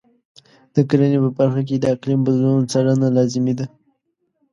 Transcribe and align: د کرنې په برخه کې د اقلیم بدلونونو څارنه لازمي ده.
د 0.75 0.75
کرنې 0.89 1.17
په 1.23 1.29
برخه 1.37 1.61
کې 1.67 1.75
د 1.79 1.85
اقلیم 1.93 2.19
بدلونونو 2.25 2.69
څارنه 2.71 3.07
لازمي 3.17 3.53
ده. 3.59 3.65